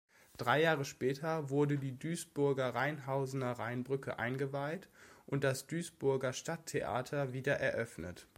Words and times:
Drei 0.37 0.63
Jahre 0.63 0.83
später 0.83 1.51
wurde 1.51 1.77
die 1.77 1.99
Duisburg-Rheinhausener 1.99 3.51
Rheinbrücke 3.51 4.17
eingeweiht 4.17 4.89
und 5.27 5.43
das 5.43 5.67
Duisburger 5.67 6.33
Stadttheater 6.33 7.33
wieder 7.33 7.57
eröffnet. 7.59 8.25